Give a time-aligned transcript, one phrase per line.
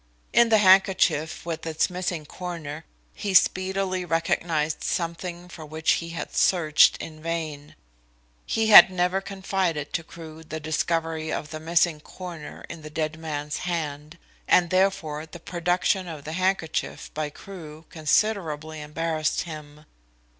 [0.33, 6.35] In the handkerchief with its missing corner, he speedily recognised something for which he had
[6.35, 7.75] searched in vain.
[8.47, 13.19] He had never confided to Crewe the discovery of the missing corner in the dead
[13.19, 14.17] man's hand,
[14.47, 19.85] and therefore the production of the handkerchief by Crewe considerably embarrassed him.